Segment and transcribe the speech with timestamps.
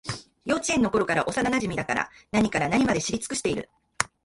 [0.45, 3.69] 幼稚園のころからの幼なじみだから、何から何まで知り尽くしている